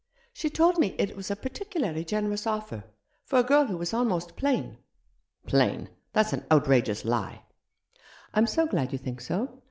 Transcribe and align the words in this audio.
She 0.33 0.49
told 0.49 0.79
me 0.79 0.95
it 0.97 1.15
was 1.15 1.29
a 1.29 1.35
particularly 1.35 2.03
generous 2.03 2.47
offer— 2.47 2.85
for 3.27 3.37
a 3.37 3.43
girl 3.43 3.65
who 3.67 3.77
was 3.77 3.93
almost 3.93 4.35
plain."" 4.35 4.79
Plain! 5.45 5.89
That's 6.11 6.33
an 6.33 6.43
outrageous 6.51 7.05
lie."" 7.05 7.43
I'm 8.33 8.47
so 8.47 8.65
glad 8.65 8.93
you 8.93 8.97
think 8.97 9.21
so. 9.21 9.59